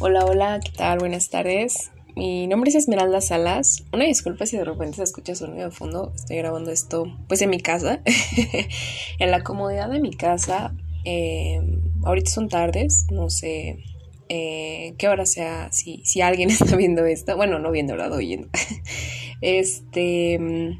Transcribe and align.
Hola, 0.00 0.24
hola, 0.24 0.60
¿qué 0.64 0.70
tal? 0.70 1.00
Buenas 1.00 1.28
tardes. 1.28 1.90
Mi 2.14 2.46
nombre 2.46 2.70
es 2.70 2.76
Esmeralda 2.76 3.20
Salas. 3.20 3.82
Una 3.92 4.04
disculpa 4.04 4.46
si 4.46 4.56
de 4.56 4.64
repente 4.64 4.98
se 4.98 5.02
escucha 5.02 5.34
sonido 5.34 5.64
de 5.64 5.70
fondo. 5.72 6.12
Estoy 6.14 6.36
grabando 6.36 6.70
esto 6.70 7.06
pues 7.26 7.42
en 7.42 7.50
mi 7.50 7.58
casa, 7.58 8.00
en 9.18 9.30
la 9.32 9.42
comodidad 9.42 9.90
de 9.90 9.98
mi 9.98 10.12
casa. 10.12 10.72
Eh, 11.04 11.60
ahorita 12.04 12.30
son 12.30 12.48
tardes, 12.48 13.06
no 13.10 13.28
sé 13.28 13.80
eh, 14.28 14.94
qué 14.98 15.08
hora 15.08 15.26
sea, 15.26 15.72
si, 15.72 16.00
si 16.04 16.20
alguien 16.20 16.50
está 16.52 16.76
viendo 16.76 17.04
esto. 17.04 17.36
Bueno, 17.36 17.58
no 17.58 17.72
viendo, 17.72 17.94
¿verdad? 17.94 18.12
Oyendo. 18.12 18.48
este... 19.40 20.78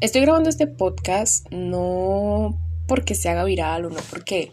Estoy 0.00 0.20
grabando 0.20 0.50
este 0.50 0.68
podcast 0.68 1.50
no 1.50 2.60
porque 2.86 3.16
se 3.16 3.28
haga 3.28 3.42
viral 3.42 3.86
o 3.86 3.90
no 3.90 4.00
porque 4.08 4.52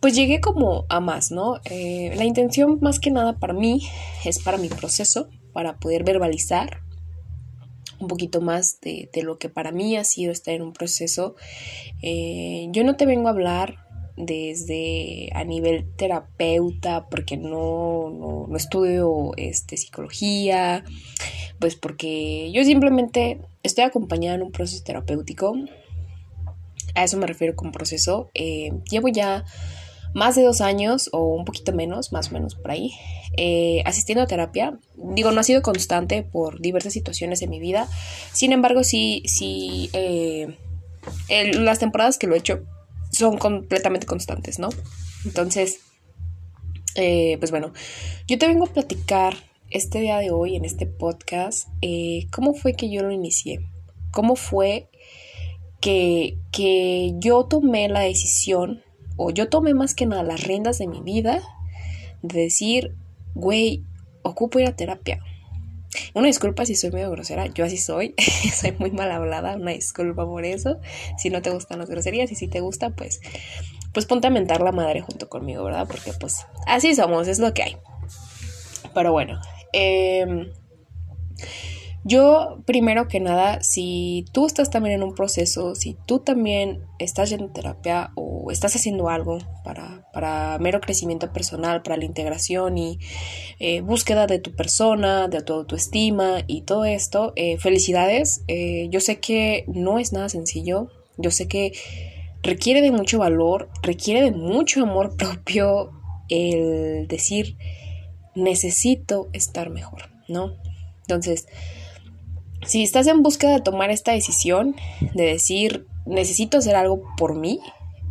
pues 0.00 0.14
llegué 0.14 0.40
como 0.40 0.86
a 0.88 1.00
más, 1.00 1.30
¿no? 1.30 1.60
Eh, 1.64 2.12
la 2.16 2.24
intención 2.24 2.78
más 2.80 2.98
que 2.98 3.10
nada 3.10 3.38
para 3.38 3.52
mí 3.52 3.86
es 4.24 4.38
para 4.38 4.58
mi 4.58 4.68
proceso, 4.68 5.28
para 5.52 5.78
poder 5.78 6.04
verbalizar 6.04 6.80
un 8.00 8.08
poquito 8.08 8.40
más 8.40 8.80
de, 8.80 9.10
lo 9.22 9.38
que 9.38 9.50
para 9.50 9.72
mí 9.72 9.96
ha 9.96 10.04
sido 10.04 10.32
estar 10.32 10.54
en 10.54 10.62
un 10.62 10.72
proceso. 10.72 11.36
Eh, 12.02 12.66
yo 12.70 12.82
no 12.82 12.96
te 12.96 13.06
vengo 13.06 13.28
a 13.28 13.32
hablar 13.32 13.76
desde 14.16 15.30
a 15.34 15.44
nivel 15.44 15.86
terapeuta 15.96 17.08
porque 17.10 17.36
no, 17.36 18.46
no, 18.48 18.56
estudio 18.56 19.32
este, 19.36 19.76
psicología, 19.76 20.84
pues 21.58 21.76
porque 21.76 22.50
yo 22.52 22.64
simplemente 22.64 23.40
estoy 23.62 23.84
acompañada 23.84 24.36
en 24.36 24.42
un 24.42 24.52
proceso 24.52 24.82
terapéutico. 24.82 25.54
A 26.94 27.04
eso 27.04 27.18
me 27.18 27.26
refiero 27.26 27.54
con 27.54 27.70
proceso. 27.70 28.30
Eh, 28.34 28.72
llevo 28.90 29.08
ya 29.08 29.44
más 30.14 30.34
de 30.34 30.42
dos 30.42 30.60
años 30.60 31.08
o 31.12 31.24
un 31.24 31.44
poquito 31.44 31.72
menos, 31.72 32.12
más 32.12 32.30
o 32.30 32.34
menos 32.34 32.54
por 32.54 32.70
ahí, 32.70 32.92
eh, 33.36 33.82
asistiendo 33.84 34.22
a 34.22 34.26
terapia. 34.26 34.78
Digo, 34.96 35.30
no 35.30 35.40
ha 35.40 35.44
sido 35.44 35.62
constante 35.62 36.22
por 36.22 36.60
diversas 36.60 36.92
situaciones 36.92 37.42
en 37.42 37.50
mi 37.50 37.60
vida. 37.60 37.88
Sin 38.32 38.52
embargo, 38.52 38.84
sí, 38.84 39.22
sí, 39.26 39.90
eh, 39.92 40.56
las 41.54 41.78
temporadas 41.78 42.18
que 42.18 42.26
lo 42.26 42.34
he 42.34 42.38
hecho 42.38 42.64
son 43.10 43.38
completamente 43.38 44.06
constantes, 44.06 44.58
¿no? 44.58 44.68
Entonces, 45.24 45.80
eh, 46.96 47.36
pues 47.38 47.50
bueno, 47.50 47.72
yo 48.26 48.38
te 48.38 48.46
vengo 48.46 48.64
a 48.64 48.72
platicar 48.72 49.34
este 49.70 50.00
día 50.00 50.18
de 50.18 50.32
hoy 50.32 50.56
en 50.56 50.64
este 50.64 50.86
podcast 50.86 51.68
cómo 52.32 52.54
fue 52.54 52.74
que 52.74 52.90
yo 52.90 53.02
lo 53.02 53.12
inicié, 53.12 53.60
cómo 54.10 54.34
fue 54.34 54.88
que, 55.80 56.36
que 56.50 57.12
yo 57.18 57.44
tomé 57.44 57.88
la 57.88 58.00
decisión 58.00 58.82
o 59.22 59.30
yo 59.30 59.50
tomé 59.50 59.74
más 59.74 59.94
que 59.94 60.06
nada 60.06 60.22
las 60.22 60.44
riendas 60.44 60.78
de 60.78 60.86
mi 60.86 61.02
vida 61.02 61.42
de 62.22 62.40
decir, 62.40 62.96
güey, 63.34 63.84
ocupo 64.22 64.58
ir 64.58 64.66
a 64.66 64.74
terapia. 64.74 65.22
Una 66.14 66.28
disculpa 66.28 66.64
si 66.64 66.74
soy 66.74 66.90
medio 66.90 67.10
grosera, 67.10 67.46
yo 67.48 67.66
así 67.66 67.76
soy, 67.76 68.14
soy 68.54 68.72
muy 68.78 68.92
mal 68.92 69.10
hablada, 69.12 69.56
una 69.56 69.72
disculpa 69.72 70.24
por 70.24 70.46
eso. 70.46 70.80
Si 71.18 71.28
no 71.28 71.42
te 71.42 71.50
gustan 71.50 71.80
las 71.80 71.90
groserías 71.90 72.32
y 72.32 72.34
si 72.34 72.48
te 72.48 72.60
gusta, 72.60 72.90
pues, 72.90 73.20
pues 73.92 74.06
ponte 74.06 74.28
a 74.28 74.30
mentar 74.30 74.62
la 74.62 74.72
madre 74.72 75.02
junto 75.02 75.28
conmigo, 75.28 75.64
¿verdad? 75.64 75.86
Porque 75.86 76.14
pues 76.18 76.46
así 76.66 76.94
somos, 76.94 77.28
es 77.28 77.40
lo 77.40 77.52
que 77.52 77.62
hay. 77.62 77.76
Pero 78.94 79.12
bueno, 79.12 79.38
eh, 79.74 80.50
yo, 82.02 82.62
primero 82.64 83.08
que 83.08 83.20
nada, 83.20 83.62
si 83.62 84.24
tú 84.32 84.46
estás 84.46 84.70
también 84.70 84.94
en 84.94 85.02
un 85.02 85.14
proceso, 85.14 85.74
si 85.74 85.96
tú 86.06 86.20
también 86.20 86.82
estás 86.98 87.30
en 87.32 87.52
terapia 87.52 88.10
o 88.14 88.50
estás 88.50 88.74
haciendo 88.74 89.10
algo 89.10 89.38
para, 89.64 90.06
para 90.12 90.58
mero 90.60 90.80
crecimiento 90.80 91.30
personal, 91.30 91.82
para 91.82 91.98
la 91.98 92.06
integración 92.06 92.78
y 92.78 92.98
eh, 93.58 93.82
búsqueda 93.82 94.26
de 94.26 94.38
tu 94.38 94.54
persona, 94.56 95.28
de 95.28 95.42
tu 95.42 95.52
autoestima 95.52 96.38
y 96.46 96.62
todo 96.62 96.86
esto, 96.86 97.34
eh, 97.36 97.58
felicidades. 97.58 98.44
Eh, 98.48 98.88
yo 98.90 99.00
sé 99.00 99.20
que 99.20 99.66
no 99.68 99.98
es 99.98 100.14
nada 100.14 100.30
sencillo, 100.30 100.88
yo 101.18 101.30
sé 101.30 101.48
que 101.48 101.72
requiere 102.42 102.80
de 102.80 102.92
mucho 102.92 103.18
valor, 103.18 103.68
requiere 103.82 104.22
de 104.22 104.32
mucho 104.32 104.82
amor 104.82 105.16
propio 105.18 105.90
el 106.30 107.08
decir 107.08 107.58
necesito 108.34 109.28
estar 109.34 109.68
mejor, 109.68 110.08
¿no? 110.28 110.56
Entonces, 111.02 111.46
si 112.66 112.82
estás 112.82 113.06
en 113.06 113.22
búsqueda 113.22 113.52
de 113.52 113.60
tomar 113.62 113.90
esta 113.90 114.12
decisión, 114.12 114.76
de 115.14 115.24
decir, 115.24 115.86
necesito 116.06 116.58
hacer 116.58 116.76
algo 116.76 117.02
por 117.16 117.34
mí, 117.34 117.60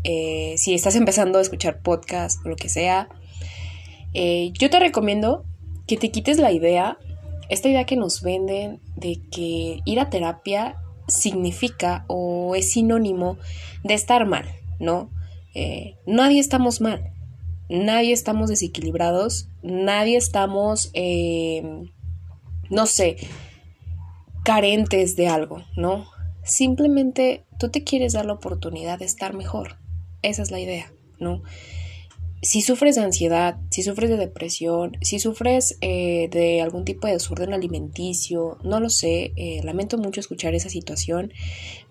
eh, 0.04 0.56
si 0.58 0.74
estás 0.74 0.96
empezando 0.96 1.40
a 1.40 1.42
escuchar 1.42 1.82
podcast 1.82 2.46
o 2.46 2.50
lo 2.50 2.56
que 2.56 2.70
sea, 2.70 3.10
eh, 4.14 4.52
yo 4.54 4.70
te 4.70 4.80
recomiendo 4.80 5.44
que 5.88 5.98
te 5.98 6.10
quites 6.10 6.40
la 6.40 6.52
idea, 6.52 6.98
esta 7.50 7.68
idea 7.68 7.86
que 7.86 7.96
nos 7.96 8.22
venden 8.22 8.80
de 8.96 9.20
que 9.32 9.82
ir 9.86 10.00
a 10.00 10.10
terapia 10.10 10.78
significa 11.08 12.06
o 12.08 12.56
es 12.56 12.72
sinónimo 12.72 13.38
de 13.84 13.96
estar 13.96 14.26
mal, 14.26 14.46
¿no? 14.80 15.10
Eh, 15.54 15.96
nadie 16.06 16.40
estamos 16.40 16.80
mal, 16.80 17.12
nadie 17.70 18.14
estamos 18.14 18.50
desequilibrados, 18.50 19.50
nadie 19.64 20.16
estamos, 20.16 20.92
no 22.70 22.86
sé, 22.86 23.18
carentes 24.50 25.16
de 25.16 25.28
algo, 25.28 25.64
¿no? 25.78 26.08
Simplemente 26.42 27.46
tú 27.60 27.70
te 27.70 27.84
quieres 27.84 28.14
dar 28.14 28.26
la 28.26 28.34
oportunidad 28.34 28.98
de 28.98 29.06
estar 29.06 29.36
mejor. 29.36 29.78
Esa 30.24 30.42
es 30.42 30.50
la 30.50 30.60
idea, 30.60 30.92
¿no? 31.20 31.44
Si 32.42 32.64
sufres 32.64 32.96
de 32.96 33.04
ansiedad, 33.04 33.60
si 33.70 33.84
sufres 33.84 34.10
de 34.10 34.18
depresión, 34.18 34.98
si 35.02 35.20
sufres 35.20 35.78
eh, 35.82 36.30
de 36.32 36.64
algún 36.64 36.84
tipo 36.84 37.06
de 37.06 37.14
desorden 37.14 37.54
alimenticio, 37.54 38.58
no 38.64 38.80
lo 38.80 38.90
sé, 38.90 39.34
eh, 39.36 39.62
lamento 39.64 40.00
mucho 40.00 40.20
escuchar 40.20 40.56
esa 40.56 40.70
situación, 40.70 41.32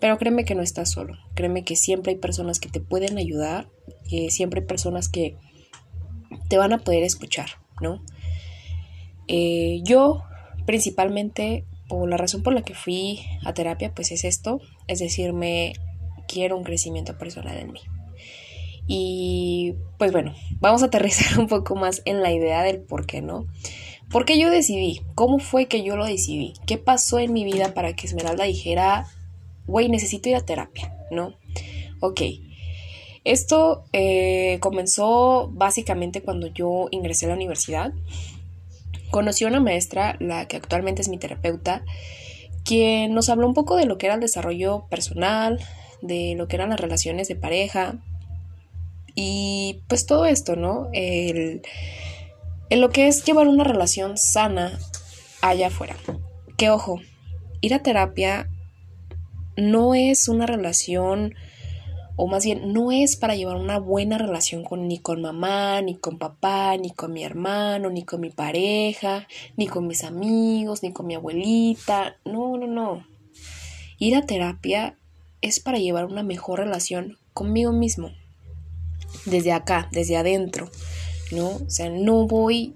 pero 0.00 0.18
créeme 0.18 0.44
que 0.44 0.56
no 0.56 0.62
estás 0.62 0.90
solo, 0.90 1.14
créeme 1.36 1.62
que 1.62 1.76
siempre 1.76 2.14
hay 2.14 2.18
personas 2.18 2.58
que 2.58 2.70
te 2.70 2.80
pueden 2.80 3.18
ayudar, 3.18 3.68
que 4.10 4.32
siempre 4.32 4.62
hay 4.62 4.66
personas 4.66 5.08
que 5.08 5.36
te 6.48 6.58
van 6.58 6.72
a 6.72 6.78
poder 6.78 7.04
escuchar, 7.04 7.50
¿no? 7.80 8.02
Eh, 9.28 9.80
yo 9.84 10.24
principalmente 10.66 11.64
o 11.88 12.06
la 12.06 12.16
razón 12.16 12.42
por 12.42 12.54
la 12.54 12.62
que 12.62 12.74
fui 12.74 13.20
a 13.44 13.54
terapia 13.54 13.94
pues 13.94 14.12
es 14.12 14.24
esto, 14.24 14.60
es 14.86 14.98
decirme 14.98 15.74
quiero 16.26 16.56
un 16.56 16.64
crecimiento 16.64 17.18
personal 17.18 17.56
en 17.56 17.72
mí. 17.72 17.80
Y 18.86 19.74
pues 19.98 20.12
bueno, 20.12 20.34
vamos 20.60 20.82
a 20.82 20.86
aterrizar 20.86 21.38
un 21.40 21.46
poco 21.46 21.76
más 21.76 22.02
en 22.04 22.22
la 22.22 22.32
idea 22.32 22.62
del 22.62 22.80
por 22.80 23.06
qué, 23.06 23.20
¿no? 23.20 23.46
¿Por 24.10 24.24
qué 24.24 24.38
yo 24.38 24.50
decidí? 24.50 25.02
¿Cómo 25.14 25.38
fue 25.38 25.66
que 25.66 25.82
yo 25.82 25.96
lo 25.96 26.06
decidí? 26.06 26.54
¿Qué 26.66 26.78
pasó 26.78 27.18
en 27.18 27.34
mi 27.34 27.44
vida 27.44 27.74
para 27.74 27.94
que 27.94 28.06
Esmeralda 28.06 28.44
dijera, 28.44 29.06
güey, 29.66 29.90
necesito 29.90 30.30
ir 30.30 30.36
a 30.36 30.40
terapia, 30.40 30.96
¿no? 31.10 31.34
Ok. 32.00 32.22
Esto 33.24 33.84
eh, 33.92 34.56
comenzó 34.60 35.50
básicamente 35.52 36.22
cuando 36.22 36.46
yo 36.46 36.88
ingresé 36.90 37.26
a 37.26 37.28
la 37.28 37.34
universidad. 37.34 37.92
Conocí 39.10 39.44
a 39.44 39.48
una 39.48 39.60
maestra, 39.60 40.16
la 40.20 40.46
que 40.46 40.56
actualmente 40.56 41.02
es 41.02 41.08
mi 41.08 41.18
terapeuta, 41.18 41.82
quien 42.64 43.14
nos 43.14 43.28
habló 43.28 43.46
un 43.46 43.54
poco 43.54 43.76
de 43.76 43.86
lo 43.86 43.98
que 43.98 44.06
era 44.06 44.14
el 44.14 44.20
desarrollo 44.20 44.86
personal, 44.90 45.58
de 46.02 46.34
lo 46.36 46.48
que 46.48 46.56
eran 46.56 46.70
las 46.70 46.80
relaciones 46.80 47.28
de 47.28 47.36
pareja 47.36 47.96
y 49.14 49.82
pues 49.88 50.06
todo 50.06 50.26
esto, 50.26 50.54
¿no? 50.54 50.90
El, 50.92 51.62
en 52.70 52.80
lo 52.80 52.90
que 52.90 53.08
es 53.08 53.24
llevar 53.24 53.48
una 53.48 53.64
relación 53.64 54.16
sana 54.16 54.78
allá 55.42 55.68
afuera. 55.68 55.96
Que 56.56 56.70
ojo, 56.70 57.00
ir 57.60 57.74
a 57.74 57.82
terapia 57.82 58.48
no 59.56 59.94
es 59.94 60.28
una 60.28 60.46
relación 60.46 61.34
o 62.20 62.26
más 62.26 62.44
bien 62.44 62.72
no 62.72 62.90
es 62.90 63.14
para 63.14 63.36
llevar 63.36 63.56
una 63.56 63.78
buena 63.78 64.18
relación 64.18 64.64
con 64.64 64.88
ni 64.88 64.98
con 64.98 65.22
mamá, 65.22 65.80
ni 65.82 65.94
con 65.94 66.18
papá, 66.18 66.76
ni 66.76 66.90
con 66.90 67.12
mi 67.12 67.22
hermano, 67.22 67.90
ni 67.90 68.02
con 68.02 68.20
mi 68.20 68.30
pareja, 68.30 69.28
ni 69.56 69.68
con 69.68 69.86
mis 69.86 70.02
amigos, 70.02 70.82
ni 70.82 70.92
con 70.92 71.06
mi 71.06 71.14
abuelita. 71.14 72.16
No, 72.24 72.56
no, 72.56 72.66
no. 72.66 73.06
Ir 73.98 74.16
a 74.16 74.26
terapia 74.26 74.98
es 75.42 75.60
para 75.60 75.78
llevar 75.78 76.06
una 76.06 76.24
mejor 76.24 76.58
relación 76.58 77.18
conmigo 77.34 77.70
mismo. 77.70 78.10
Desde 79.24 79.52
acá, 79.52 79.88
desde 79.92 80.16
adentro, 80.16 80.68
¿no? 81.30 81.50
O 81.50 81.70
sea, 81.70 81.88
no 81.88 82.26
voy 82.26 82.74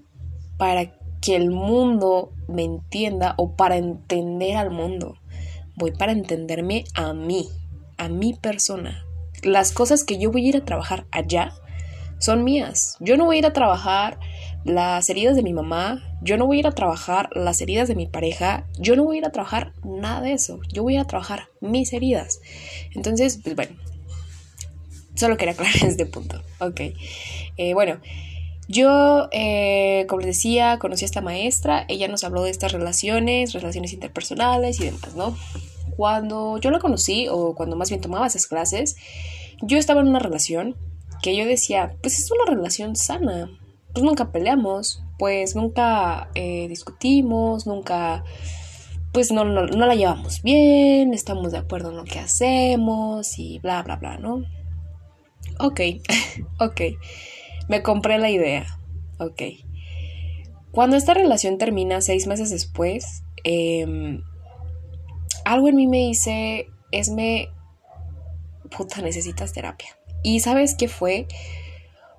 para 0.57 0.97
que 1.19 1.35
el 1.35 1.51
mundo 1.51 2.31
me 2.47 2.63
entienda 2.63 3.33
o 3.37 3.57
para 3.57 3.75
entender 3.75 4.55
al 4.55 4.71
mundo. 4.71 5.17
Voy 5.75 5.91
para 5.91 6.13
entenderme 6.13 6.85
a 6.93 7.13
mí, 7.13 7.49
a 7.97 8.07
mi 8.07 8.33
persona, 8.35 9.03
las 9.43 9.71
cosas 9.71 10.03
que 10.03 10.17
yo 10.17 10.31
voy 10.31 10.45
a 10.45 10.49
ir 10.49 10.57
a 10.57 10.65
trabajar 10.65 11.05
allá 11.11 11.53
son 12.19 12.43
mías. 12.43 12.97
Yo 12.99 13.17
no 13.17 13.25
voy 13.25 13.37
a 13.37 13.39
ir 13.39 13.45
a 13.45 13.53
trabajar 13.53 14.19
las 14.63 15.09
heridas 15.09 15.35
de 15.35 15.43
mi 15.43 15.53
mamá, 15.53 16.01
yo 16.21 16.37
no 16.37 16.45
voy 16.45 16.57
a 16.57 16.59
ir 16.61 16.67
a 16.67 16.71
trabajar 16.71 17.29
las 17.35 17.59
heridas 17.59 17.89
de 17.89 17.95
mi 17.95 18.07
pareja, 18.07 18.65
yo 18.79 18.95
no 18.95 19.03
voy 19.03 19.17
a 19.17 19.19
ir 19.19 19.25
a 19.25 19.31
trabajar 19.31 19.73
nada 19.83 20.21
de 20.21 20.31
eso, 20.33 20.61
yo 20.71 20.83
voy 20.83 20.95
a 20.95 21.03
trabajar 21.03 21.49
mis 21.59 21.91
heridas. 21.91 22.39
Entonces, 22.95 23.39
pues 23.43 23.55
bueno, 23.55 23.75
solo 25.15 25.35
quería 25.35 25.53
aclarar 25.53 25.75
este 25.83 26.05
punto. 26.05 26.41
Ok, 26.59 26.79
eh, 27.57 27.73
bueno, 27.73 27.99
Yo, 28.69 29.27
eh, 29.33 30.05
como 30.07 30.21
les 30.21 30.37
decía, 30.37 30.79
conocí 30.79 31.03
a 31.03 31.07
esta 31.07 31.19
maestra, 31.19 31.85
ella 31.89 32.07
nos 32.07 32.23
habló 32.23 32.43
de 32.43 32.49
estas 32.49 32.71
relaciones, 32.71 33.51
relaciones 33.51 33.91
interpersonales 33.91 34.79
y 34.79 34.85
demás, 34.85 35.15
¿no? 35.15 35.35
Cuando 35.95 36.57
yo 36.57 36.71
la 36.71 36.79
conocí, 36.79 37.27
o 37.29 37.55
cuando 37.55 37.75
más 37.75 37.89
bien 37.89 38.01
tomaba 38.01 38.27
esas 38.27 38.47
clases, 38.47 38.95
yo 39.61 39.77
estaba 39.77 40.01
en 40.01 40.07
una 40.07 40.19
relación 40.19 40.75
que 41.21 41.35
yo 41.35 41.45
decía, 41.45 41.95
pues 42.01 42.19
es 42.19 42.29
una 42.31 42.45
relación 42.45 42.95
sana, 42.95 43.49
pues 43.93 44.03
nunca 44.03 44.31
peleamos, 44.31 45.03
pues 45.17 45.55
nunca 45.55 46.29
eh, 46.35 46.67
discutimos, 46.67 47.65
nunca, 47.65 48.23
pues 49.13 49.31
no, 49.31 49.45
no, 49.45 49.65
no 49.65 49.85
la 49.85 49.95
llevamos 49.95 50.41
bien, 50.41 51.13
estamos 51.13 51.51
de 51.51 51.59
acuerdo 51.59 51.91
en 51.91 51.97
lo 51.97 52.03
que 52.03 52.19
hacemos 52.19 53.39
y 53.39 53.59
bla, 53.59 53.83
bla, 53.83 53.95
bla, 53.95 54.17
¿no? 54.17 54.43
Ok, 55.59 55.81
ok. 56.59 56.81
Me 57.69 57.81
compré 57.81 58.17
la 58.17 58.29
idea. 58.29 58.65
Ok. 59.19 59.41
Cuando 60.71 60.97
esta 60.97 61.13
relación 61.13 61.57
termina 61.57 62.01
seis 62.01 62.27
meses 62.27 62.49
después, 62.49 63.23
em, 63.43 64.23
algo 65.45 65.67
en 65.67 65.75
mí 65.75 65.87
me 65.87 65.97
dice, 65.97 66.67
Esme, 66.91 67.49
puta, 68.75 69.01
necesitas 69.01 69.53
terapia. 69.53 69.97
Y 70.23 70.39
sabes 70.39 70.75
qué 70.75 70.87
fue? 70.87 71.27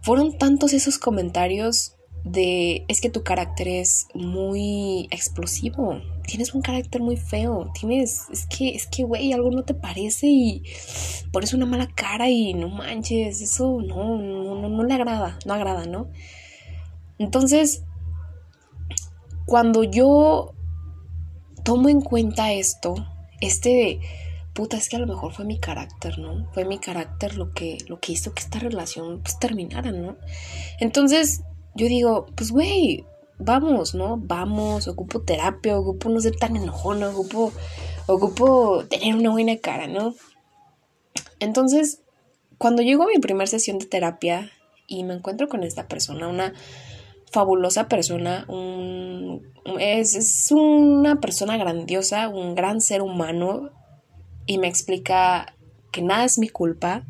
Fueron 0.03 0.37
tantos 0.37 0.73
esos 0.73 0.99
comentarios 0.99 1.95
de, 2.25 2.85
es 2.89 3.01
que 3.01 3.11
tu 3.11 3.23
carácter 3.23 3.69
es 3.69 4.09
muy 4.15 5.09
explosivo, 5.11 6.01
tienes 6.27 6.55
un 6.55 6.63
carácter 6.63 7.03
muy 7.03 7.17
feo, 7.17 7.71
tienes, 7.79 8.23
es 8.33 8.47
que, 8.47 8.75
es 8.75 8.87
que, 8.87 9.05
güey, 9.05 9.33
algo 9.33 9.51
no 9.51 9.65
te 9.65 9.75
parece 9.75 10.27
y 10.27 10.63
pones 11.33 11.53
una 11.53 11.67
mala 11.67 11.87
cara 11.87 12.31
y 12.31 12.55
no 12.55 12.69
manches, 12.69 13.43
eso 13.43 13.81
no, 13.83 14.17
no, 14.17 14.69
no, 14.69 14.83
le 14.85 14.95
agrada, 14.95 15.39
no 15.45 15.55
agrada, 15.55 15.85
¿no? 15.85 16.09
Entonces, 17.19 17.85
cuando 19.45 19.85
yo 19.85 20.55
tomo 21.63 21.91
en 21.91 22.01
cuenta 22.01 22.53
esto, 22.53 22.95
este 23.41 24.01
puta, 24.55 24.77
es 24.77 24.89
que 24.89 24.97
a 24.97 25.01
lo 25.01 25.07
mejor 25.07 25.33
fue 25.33 25.45
mi 25.45 25.59
carácter, 25.59 26.19
¿no? 26.19 26.49
Fue 26.53 26.65
mi 26.65 26.79
carácter 26.79 27.37
lo 27.37 27.53
que, 27.53 27.79
lo 27.89 27.99
que 27.99 28.13
hizo 28.13 28.33
que 28.33 28.43
esta 28.43 28.61
relación 28.61 29.21
pues 29.21 29.39
terminara, 29.39 29.91
¿no? 29.91 30.17
Entonces, 30.81 31.43
yo 31.75 31.89
digo, 31.89 32.27
pues, 32.37 32.53
güey, 32.53 33.05
vamos, 33.39 33.95
¿no? 33.95 34.17
Vamos, 34.17 34.87
ocupo 34.87 35.23
terapia, 35.23 35.77
ocupo 35.77 36.09
no 36.09 36.21
ser 36.21 36.37
tan 36.37 36.57
enojona, 36.57 37.11
ocupo, 37.11 37.53
ocupo 38.07 38.85
tener 38.89 39.17
una 39.17 39.31
buena 39.31 39.57
cara, 39.57 39.89
¿no? 39.89 40.15
Entonces, 41.41 42.01
cuando 42.57 42.83
llego 42.83 43.03
a 43.03 43.09
mi 43.09 43.19
primera 43.19 43.49
sesión 43.49 43.79
de 43.79 43.87
terapia 43.87 44.53
y 44.87 45.03
me 45.03 45.15
encuentro 45.15 45.49
con 45.49 45.65
esta 45.65 45.89
persona, 45.89 46.29
una 46.29 46.55
fabulosa 47.35 47.89
persona, 47.89 48.47
es, 49.81 50.15
es 50.15 50.53
una 50.53 51.21
persona 51.21 51.57
grandiosa, 51.57 52.29
un 52.29 52.55
gran 52.55 52.81
ser 52.81 53.03
humano, 53.03 53.71
y 54.47 54.59
me 54.59 54.69
explica 54.69 55.57
que 55.91 56.01
nada 56.01 56.25
es 56.25 56.39
mi 56.39 56.49
culpa, 56.49 57.05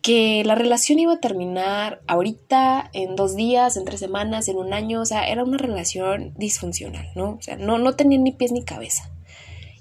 que 0.00 0.42
la 0.44 0.54
relación 0.54 1.00
iba 1.00 1.14
a 1.14 1.20
terminar 1.20 2.02
ahorita, 2.06 2.88
en 2.92 3.16
dos 3.16 3.34
días, 3.34 3.76
en 3.76 3.84
tres 3.84 3.98
semanas, 3.98 4.46
en 4.46 4.58
un 4.58 4.72
año, 4.72 5.00
o 5.00 5.06
sea, 5.06 5.28
era 5.28 5.42
una 5.42 5.58
relación 5.58 6.32
disfuncional, 6.36 7.08
¿no? 7.16 7.32
O 7.32 7.42
sea, 7.42 7.56
no, 7.56 7.78
no 7.78 7.94
tenía 7.94 8.18
ni 8.18 8.32
pies 8.32 8.52
ni 8.52 8.64
cabeza. 8.64 9.10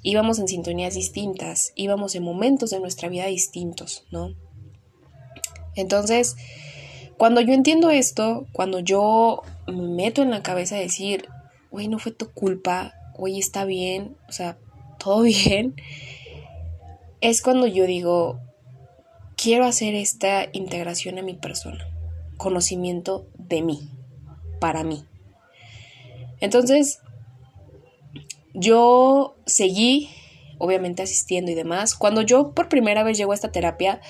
Íbamos 0.02 0.40
en 0.40 0.48
sintonías 0.48 0.96
distintas, 0.96 1.72
íbamos 1.76 2.16
en 2.16 2.24
momentos 2.24 2.72
de 2.72 2.80
nuestra 2.80 3.10
vida 3.10 3.28
distintos, 3.28 4.06
¿no? 4.12 4.34
Entonces, 5.76 6.36
cuando 7.22 7.40
yo 7.40 7.54
entiendo 7.54 7.92
esto, 7.92 8.48
cuando 8.52 8.80
yo 8.80 9.44
me 9.68 9.90
meto 9.90 10.24
en 10.24 10.32
la 10.32 10.42
cabeza 10.42 10.74
de 10.74 10.82
decir, 10.82 11.30
güey, 11.70 11.88
no 11.88 12.00
fue 12.00 12.12
tu 12.12 12.32
culpa, 12.32 12.96
güey, 13.14 13.38
está 13.38 13.64
bien, 13.64 14.18
o 14.28 14.32
sea, 14.32 14.58
todo 14.98 15.22
bien, 15.22 15.76
es 17.20 17.44
cuando 17.44 17.68
yo 17.68 17.86
digo, 17.86 18.40
quiero 19.38 19.66
hacer 19.66 19.94
esta 19.94 20.48
integración 20.52 21.20
a 21.20 21.22
mi 21.22 21.36
persona, 21.36 21.88
conocimiento 22.38 23.28
de 23.36 23.62
mí, 23.62 23.92
para 24.60 24.84
mí. 24.84 25.06
Entonces, 26.40 27.02
yo 28.56 29.36
seguí, 29.46 30.10
obviamente, 30.58 31.04
asistiendo 31.04 31.52
y 31.52 31.54
demás. 31.54 31.94
Cuando 31.94 32.24
yo 32.24 32.56
por 32.56 32.68
primera 32.68 33.04
vez 33.04 33.16
llego 33.16 33.32
a 33.32 33.36
esta 33.36 33.52
terapia, 33.52 34.02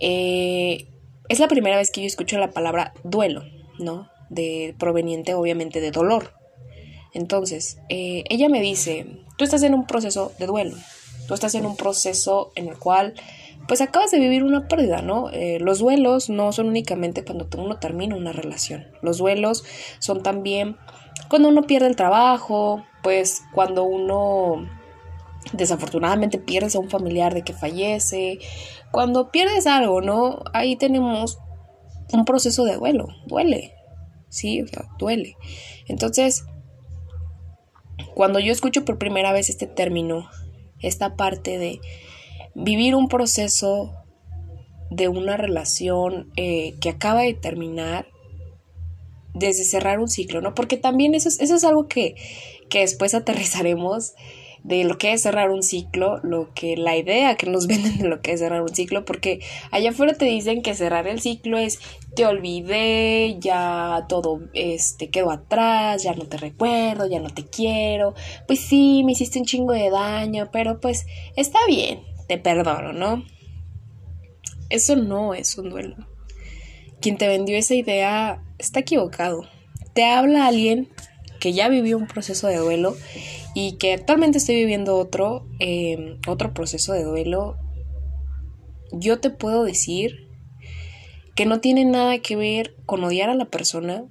eh, 0.00 0.88
es 1.28 1.40
la 1.40 1.48
primera 1.48 1.76
vez 1.76 1.90
que 1.90 2.00
yo 2.00 2.06
escucho 2.06 2.38
la 2.38 2.50
palabra 2.50 2.92
duelo, 3.04 3.44
¿no? 3.78 4.08
De 4.30 4.74
proveniente, 4.78 5.34
obviamente, 5.34 5.80
de 5.80 5.90
dolor. 5.90 6.32
Entonces, 7.14 7.78
eh, 7.88 8.24
ella 8.28 8.48
me 8.48 8.60
dice, 8.60 9.06
tú 9.36 9.44
estás 9.44 9.62
en 9.62 9.74
un 9.74 9.86
proceso 9.86 10.32
de 10.38 10.46
duelo, 10.46 10.76
tú 11.26 11.34
estás 11.34 11.54
en 11.54 11.66
un 11.66 11.76
proceso 11.76 12.52
en 12.54 12.68
el 12.68 12.78
cual 12.78 13.14
pues 13.66 13.82
acabas 13.82 14.10
de 14.10 14.18
vivir 14.18 14.44
una 14.44 14.66
pérdida, 14.66 15.02
¿no? 15.02 15.30
Eh, 15.30 15.58
los 15.60 15.80
duelos 15.80 16.30
no 16.30 16.52
son 16.52 16.68
únicamente 16.68 17.22
cuando 17.22 17.46
uno 17.58 17.78
termina 17.78 18.16
una 18.16 18.32
relación. 18.32 18.86
Los 19.02 19.18
duelos 19.18 19.62
son 19.98 20.22
también 20.22 20.76
cuando 21.28 21.48
uno 21.48 21.62
pierde 21.62 21.86
el 21.86 21.96
trabajo, 21.96 22.82
pues 23.02 23.42
cuando 23.52 23.84
uno 23.84 24.66
desafortunadamente 25.52 26.38
pierdes 26.38 26.74
a 26.74 26.80
un 26.80 26.90
familiar 26.90 27.34
de 27.34 27.42
que 27.42 27.52
fallece, 27.52 28.38
cuando 28.90 29.30
pierdes 29.30 29.66
algo, 29.66 30.00
¿no? 30.00 30.40
Ahí 30.52 30.76
tenemos 30.76 31.38
un 32.12 32.24
proceso 32.24 32.64
de 32.64 32.76
duelo, 32.76 33.08
duele, 33.26 33.74
sí, 34.28 34.62
o 34.62 34.66
sea, 34.66 34.86
duele. 34.98 35.36
Entonces, 35.86 36.44
cuando 38.14 38.38
yo 38.38 38.52
escucho 38.52 38.84
por 38.84 38.98
primera 38.98 39.32
vez 39.32 39.50
este 39.50 39.66
término, 39.66 40.28
esta 40.80 41.16
parte 41.16 41.58
de 41.58 41.80
vivir 42.54 42.94
un 42.94 43.08
proceso 43.08 43.94
de 44.90 45.08
una 45.08 45.36
relación 45.36 46.30
eh, 46.36 46.74
que 46.80 46.88
acaba 46.88 47.22
de 47.22 47.34
terminar 47.34 48.08
desde 49.34 49.64
cerrar 49.64 50.00
un 50.00 50.08
ciclo, 50.08 50.40
¿no? 50.40 50.54
Porque 50.54 50.76
también 50.76 51.14
eso 51.14 51.28
es, 51.28 51.40
eso 51.40 51.54
es 51.54 51.64
algo 51.64 51.86
que, 51.86 52.16
que 52.68 52.80
después 52.80 53.14
aterrizaremos 53.14 54.14
de 54.64 54.84
lo 54.84 54.98
que 54.98 55.12
es 55.12 55.22
cerrar 55.22 55.50
un 55.50 55.62
ciclo, 55.62 56.18
lo 56.22 56.52
que 56.54 56.76
la 56.76 56.96
idea 56.96 57.36
que 57.36 57.48
nos 57.48 57.66
venden 57.68 57.98
de 57.98 58.08
lo 58.08 58.20
que 58.20 58.32
es 58.32 58.40
cerrar 58.40 58.62
un 58.62 58.74
ciclo, 58.74 59.04
porque 59.04 59.40
allá 59.70 59.90
afuera 59.90 60.14
te 60.14 60.24
dicen 60.24 60.62
que 60.62 60.74
cerrar 60.74 61.06
el 61.06 61.20
ciclo 61.20 61.58
es 61.58 61.78
te 62.14 62.26
olvidé, 62.26 63.36
ya 63.38 64.06
todo 64.08 64.40
este 64.54 65.10
quedó 65.10 65.30
atrás, 65.30 66.02
ya 66.02 66.14
no 66.14 66.26
te 66.26 66.36
recuerdo, 66.36 67.08
ya 67.08 67.20
no 67.20 67.30
te 67.30 67.44
quiero. 67.44 68.14
Pues 68.46 68.60
sí, 68.60 69.02
me 69.04 69.12
hiciste 69.12 69.38
un 69.38 69.44
chingo 69.44 69.72
de 69.72 69.90
daño, 69.90 70.48
pero 70.52 70.80
pues 70.80 71.06
está 71.36 71.58
bien, 71.66 72.00
te 72.26 72.38
perdono, 72.38 72.92
¿no? 72.92 73.24
Eso 74.70 74.96
no 74.96 75.32
es 75.34 75.56
un 75.56 75.70
duelo. 75.70 75.96
Quien 77.00 77.16
te 77.16 77.28
vendió 77.28 77.56
esa 77.56 77.74
idea 77.74 78.42
está 78.58 78.80
equivocado. 78.80 79.44
Te 79.94 80.04
habla 80.04 80.46
alguien 80.46 80.88
que 81.40 81.52
ya 81.52 81.68
vivió 81.68 81.96
un 81.96 82.06
proceso 82.06 82.48
de 82.48 82.56
duelo 82.56 82.96
y 83.60 83.72
que 83.72 83.92
actualmente 83.92 84.38
estoy 84.38 84.54
viviendo 84.54 84.96
otro, 84.96 85.44
em, 85.58 86.20
otro 86.28 86.54
proceso 86.54 86.92
de 86.92 87.02
duelo. 87.02 87.56
Yo 88.92 89.18
te 89.18 89.30
puedo 89.30 89.64
decir 89.64 90.28
que 91.34 91.44
no 91.44 91.58
tiene 91.58 91.84
nada 91.84 92.20
que 92.20 92.36
ver 92.36 92.76
con 92.86 93.02
odiar 93.02 93.30
a 93.30 93.34
la 93.34 93.46
persona, 93.46 94.04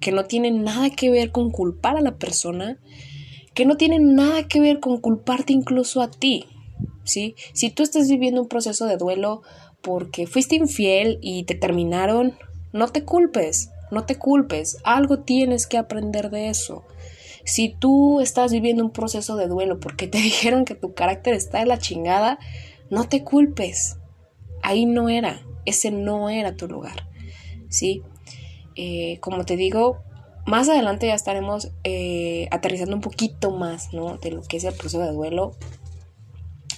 que 0.00 0.10
no 0.10 0.24
tiene 0.24 0.50
nada 0.50 0.90
que 0.90 1.10
ver 1.10 1.30
con 1.30 1.52
culpar 1.52 1.96
a 1.96 2.00
la 2.00 2.16
persona, 2.16 2.80
que 3.54 3.66
no 3.66 3.76
tiene 3.76 4.00
nada 4.00 4.48
que 4.48 4.58
ver 4.58 4.80
con 4.80 5.00
culparte 5.00 5.52
incluso 5.52 6.02
a 6.02 6.10
ti. 6.10 6.46
¿sí? 7.04 7.36
Si 7.52 7.70
tú 7.70 7.84
estás 7.84 8.08
viviendo 8.08 8.42
un 8.42 8.48
proceso 8.48 8.86
de 8.86 8.96
duelo 8.96 9.42
porque 9.80 10.26
fuiste 10.26 10.56
infiel 10.56 11.20
y 11.22 11.44
te 11.44 11.54
terminaron, 11.54 12.34
no 12.72 12.88
te 12.88 13.04
culpes, 13.04 13.70
no 13.92 14.06
te 14.06 14.16
culpes, 14.16 14.78
algo 14.82 15.20
tienes 15.20 15.68
que 15.68 15.78
aprender 15.78 16.30
de 16.30 16.48
eso. 16.48 16.84
Si 17.44 17.70
tú 17.70 18.20
estás 18.20 18.52
viviendo 18.52 18.84
un 18.84 18.90
proceso 18.90 19.36
de 19.36 19.48
duelo 19.48 19.80
porque 19.80 20.06
te 20.06 20.18
dijeron 20.22 20.64
que 20.64 20.74
tu 20.74 20.94
carácter 20.94 21.34
está 21.34 21.60
en 21.60 21.68
la 21.68 21.78
chingada, 21.78 22.38
no 22.90 23.08
te 23.08 23.24
culpes. 23.24 23.98
Ahí 24.62 24.86
no 24.86 25.08
era, 25.08 25.42
ese 25.64 25.90
no 25.90 26.30
era 26.30 26.56
tu 26.56 26.68
lugar. 26.68 27.08
¿Sí? 27.68 28.02
Eh, 28.76 29.18
como 29.20 29.44
te 29.44 29.56
digo, 29.56 29.98
más 30.46 30.68
adelante 30.68 31.06
ya 31.06 31.14
estaremos 31.14 31.72
eh, 31.84 32.48
aterrizando 32.50 32.96
un 32.96 33.02
poquito 33.02 33.50
más, 33.50 33.92
¿no? 33.92 34.18
De 34.18 34.30
lo 34.30 34.42
que 34.42 34.56
es 34.56 34.64
el 34.64 34.74
proceso 34.74 35.00
de 35.00 35.12
duelo 35.12 35.52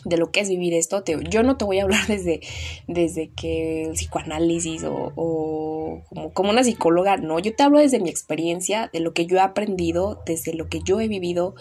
de 0.05 0.17
lo 0.17 0.31
que 0.31 0.41
es 0.41 0.49
vivir 0.49 0.75
esto. 0.75 1.03
yo 1.31 1.43
no 1.43 1.57
te 1.57 1.65
voy 1.65 1.79
a 1.79 1.85
hablar 1.85 2.07
desde, 2.09 2.41
desde 2.87 3.31
que 3.31 3.85
el 3.85 3.93
psicoanálisis 3.93 4.85
o, 4.85 6.03
como, 6.09 6.33
como, 6.33 6.51
una 6.51 6.65
psicóloga, 6.65 7.17
no, 7.17 7.39
yo 7.39 7.55
te 7.55 7.63
hablo 7.63 7.79
desde 7.79 8.01
mi 8.01 8.11
experiencia, 8.11 8.91
de 8.93 9.01
lo 9.01 9.13
que 9.13 9.27
yo 9.27 9.37
he 9.37 9.41
aprendido, 9.41 10.23
desde 10.27 10.55
lo 10.55 10.69
que 10.69 10.81
yo 10.81 11.01
he 11.01 11.09
vivido 11.09 11.55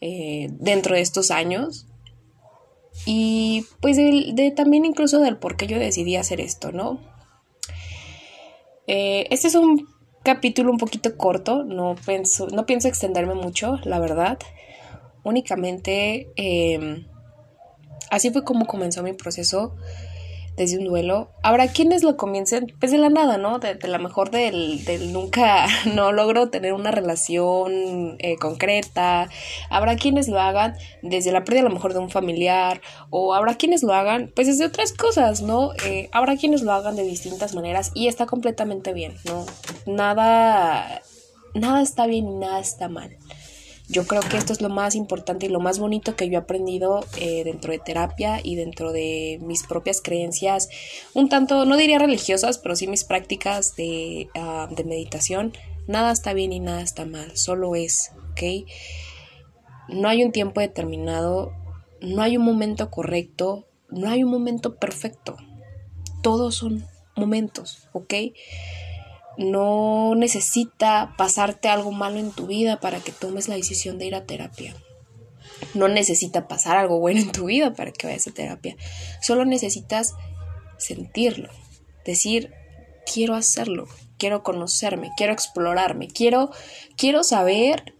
eh, 0.00 0.48
dentro 0.52 0.94
de 0.94 1.00
estos 1.00 1.30
años. 1.30 1.86
Y 3.04 3.66
pues 3.80 3.96
de, 3.96 4.52
también 4.56 4.84
incluso 4.84 5.20
del 5.20 5.36
por 5.36 5.56
qué 5.56 5.66
yo 5.66 5.78
decidí 5.78 6.16
hacer 6.16 6.40
esto, 6.40 6.72
¿no? 6.72 7.00
Eh, 8.86 9.26
este 9.30 9.48
es 9.48 9.54
un 9.54 9.86
capítulo 10.22 10.70
un 10.70 10.78
poquito 10.78 11.16
corto, 11.16 11.64
no 11.64 11.94
pienso, 12.06 12.48
no 12.48 12.66
pienso 12.66 12.88
extenderme 12.88 13.34
mucho, 13.34 13.78
la 13.84 13.98
verdad. 13.98 14.38
Únicamente 15.22 16.28
em, 16.36 17.06
así 18.10 18.30
fue 18.30 18.44
como 18.44 18.66
comenzó 18.66 19.02
mi 19.02 19.12
proceso 19.12 19.74
desde 20.56 20.78
un 20.78 20.84
duelo. 20.84 21.28
Habrá 21.42 21.68
quienes 21.68 22.02
lo 22.02 22.16
comiencen 22.16 22.74
pues 22.80 22.90
de 22.90 22.98
la 22.98 23.10
nada, 23.10 23.36
¿no? 23.38 23.58
De, 23.58 23.78
la 23.86 23.98
mejor 23.98 24.30
del, 24.30 24.84
del, 24.84 25.12
nunca 25.12 25.66
no 25.94 26.12
logro 26.12 26.48
tener 26.48 26.72
una 26.72 26.90
relación 26.90 28.16
eh, 28.18 28.36
concreta. 28.36 29.28
Habrá 29.70 29.96
quienes 29.96 30.28
lo 30.28 30.40
hagan 30.40 30.76
desde 31.02 31.32
la 31.32 31.44
pérdida 31.44 31.60
a 31.60 31.68
lo 31.68 31.74
mejor 31.74 31.92
de 31.92 32.00
un 32.00 32.10
familiar 32.10 32.80
o 33.10 33.34
habrá 33.34 33.54
quienes 33.54 33.82
lo 33.82 33.94
hagan 33.94 34.32
pues 34.34 34.46
desde 34.46 34.64
otras 34.64 34.92
cosas, 34.92 35.42
¿no? 35.42 35.72
Eh, 35.84 36.08
habrá 36.12 36.36
quienes 36.36 36.62
lo 36.62 36.72
hagan 36.72 36.96
de 36.96 37.04
distintas 37.04 37.54
maneras 37.54 37.92
y 37.94 38.08
está 38.08 38.26
completamente 38.26 38.92
bien, 38.92 39.16
¿no? 39.24 39.44
Nada, 39.86 41.02
nada 41.54 41.82
está 41.82 42.06
bien 42.06 42.26
y 42.28 42.34
nada 42.34 42.60
está 42.60 42.88
mal. 42.88 43.16
Yo 43.88 44.04
creo 44.04 44.20
que 44.20 44.36
esto 44.36 44.52
es 44.52 44.60
lo 44.60 44.68
más 44.68 44.96
importante 44.96 45.46
y 45.46 45.48
lo 45.48 45.60
más 45.60 45.78
bonito 45.78 46.16
que 46.16 46.28
yo 46.28 46.34
he 46.34 46.42
aprendido 46.42 47.04
eh, 47.20 47.44
dentro 47.44 47.72
de 47.72 47.78
terapia 47.78 48.40
y 48.42 48.56
dentro 48.56 48.90
de 48.92 49.38
mis 49.42 49.62
propias 49.62 50.00
creencias, 50.00 50.68
un 51.14 51.28
tanto, 51.28 51.64
no 51.64 51.76
diría 51.76 52.00
religiosas, 52.00 52.58
pero 52.58 52.74
sí 52.74 52.88
mis 52.88 53.04
prácticas 53.04 53.74
ah, 54.34 54.68
de 54.70 54.84
meditación. 54.84 55.52
Nada 55.86 56.10
está 56.10 56.32
bien 56.32 56.52
y 56.52 56.58
nada 56.58 56.82
está 56.82 57.04
mal, 57.04 57.36
solo 57.36 57.76
es, 57.76 58.10
¿ok? 58.32 58.68
No 59.88 60.08
hay 60.08 60.24
un 60.24 60.32
tiempo 60.32 60.60
determinado, 60.60 61.52
no 62.00 62.22
hay 62.22 62.36
un 62.36 62.44
momento 62.44 62.90
correcto, 62.90 63.68
no 63.88 64.10
hay 64.10 64.24
un 64.24 64.30
momento 64.30 64.76
perfecto. 64.76 65.36
Todos 66.22 66.56
son 66.56 66.84
momentos, 67.14 67.88
¿ok? 67.92 68.14
No 69.38 70.14
necesita 70.14 71.14
pasarte 71.16 71.68
algo 71.68 71.92
malo 71.92 72.18
en 72.18 72.30
tu 72.30 72.46
vida 72.46 72.80
para 72.80 73.00
que 73.00 73.12
tomes 73.12 73.48
la 73.48 73.56
decisión 73.56 73.98
de 73.98 74.06
ir 74.06 74.14
a 74.14 74.24
terapia. 74.24 74.74
No 75.74 75.88
necesita 75.88 76.48
pasar 76.48 76.76
algo 76.76 76.98
bueno 76.98 77.20
en 77.20 77.32
tu 77.32 77.46
vida 77.46 77.74
para 77.74 77.92
que 77.92 78.06
vayas 78.06 78.26
a 78.26 78.32
terapia. 78.32 78.76
Solo 79.22 79.44
necesitas 79.44 80.14
sentirlo. 80.78 81.50
Decir, 82.04 82.52
quiero 83.10 83.34
hacerlo, 83.34 83.88
quiero 84.18 84.42
conocerme, 84.42 85.10
quiero 85.16 85.32
explorarme, 85.32 86.08
quiero, 86.08 86.50
quiero 86.96 87.24
saber 87.24 87.94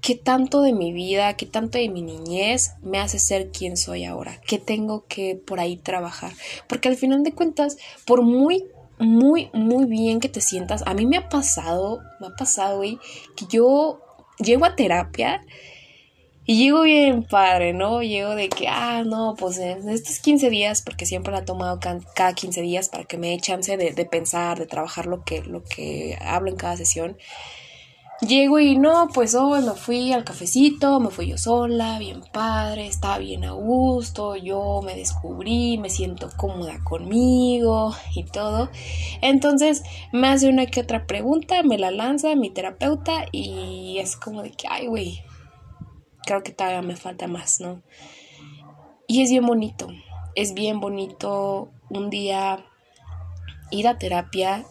qué 0.00 0.14
tanto 0.14 0.60
de 0.60 0.74
mi 0.74 0.92
vida, 0.92 1.34
qué 1.34 1.46
tanto 1.46 1.78
de 1.78 1.88
mi 1.88 2.02
niñez 2.02 2.72
me 2.82 2.98
hace 2.98 3.18
ser 3.18 3.50
quien 3.50 3.76
soy 3.76 4.04
ahora, 4.04 4.38
qué 4.46 4.58
tengo 4.58 5.06
que 5.06 5.34
por 5.34 5.60
ahí 5.60 5.76
trabajar. 5.76 6.32
Porque 6.68 6.88
al 6.88 6.96
final 6.96 7.22
de 7.22 7.32
cuentas, 7.32 7.78
por 8.06 8.22
muy 8.22 8.64
muy, 9.04 9.50
muy 9.52 9.86
bien 9.86 10.20
que 10.20 10.28
te 10.28 10.40
sientas. 10.40 10.82
A 10.86 10.94
mí 10.94 11.06
me 11.06 11.16
ha 11.16 11.28
pasado, 11.28 12.02
me 12.20 12.28
ha 12.28 12.30
pasado, 12.30 12.78
güey, 12.78 12.98
que 13.36 13.46
yo 13.48 14.00
llego 14.38 14.64
a 14.64 14.76
terapia 14.76 15.44
y 16.46 16.58
llego 16.58 16.82
bien 16.82 17.22
padre, 17.22 17.72
¿no? 17.72 18.02
Llego 18.02 18.34
de 18.34 18.48
que, 18.48 18.68
ah, 18.68 19.02
no, 19.04 19.34
pues 19.38 19.58
estos 19.58 20.18
15 20.18 20.50
días, 20.50 20.82
porque 20.82 21.06
siempre 21.06 21.32
la 21.32 21.40
he 21.40 21.42
tomado 21.42 21.78
cada 21.80 22.34
15 22.34 22.60
días 22.62 22.88
para 22.88 23.04
que 23.04 23.16
me 23.16 23.30
dé 23.30 23.38
chance 23.38 23.76
de, 23.76 23.92
de 23.92 24.04
pensar, 24.04 24.58
de 24.58 24.66
trabajar 24.66 25.06
lo 25.06 25.24
que, 25.24 25.42
lo 25.42 25.62
que 25.62 26.18
hablo 26.20 26.50
en 26.50 26.56
cada 26.56 26.76
sesión. 26.76 27.16
Llego 28.28 28.58
y 28.58 28.78
no, 28.78 29.08
pues 29.12 29.34
hoy 29.34 29.60
me 29.62 29.72
fui 29.72 30.12
al 30.12 30.24
cafecito, 30.24 30.98
me 30.98 31.10
fui 31.10 31.26
yo 31.26 31.36
sola, 31.36 31.98
bien 31.98 32.22
padre, 32.32 32.86
estaba 32.86 33.18
bien 33.18 33.44
a 33.44 33.52
gusto, 33.52 34.36
yo 34.36 34.80
me 34.82 34.94
descubrí, 34.94 35.76
me 35.78 35.90
siento 35.90 36.30
cómoda 36.36 36.82
conmigo 36.84 37.94
y 38.14 38.24
todo. 38.24 38.70
Entonces 39.20 39.82
me 40.12 40.28
hace 40.28 40.48
una 40.48 40.66
que 40.66 40.80
otra 40.80 41.06
pregunta, 41.06 41.62
me 41.64 41.76
la 41.76 41.90
lanza 41.90 42.34
mi 42.34 42.50
terapeuta 42.50 43.26
y 43.30 43.98
es 43.98 44.16
como 44.16 44.42
de 44.42 44.52
que, 44.52 44.68
ay, 44.70 44.86
güey, 44.86 45.22
creo 46.24 46.42
que 46.42 46.52
todavía 46.52 46.82
me 46.82 46.96
falta 46.96 47.26
más, 47.26 47.60
¿no? 47.60 47.82
Y 49.06 49.22
es 49.22 49.30
bien 49.30 49.44
bonito, 49.44 49.88
es 50.34 50.54
bien 50.54 50.80
bonito 50.80 51.68
un 51.90 52.08
día 52.08 52.64
ir 53.70 53.86
a 53.86 53.98
terapia 53.98 54.64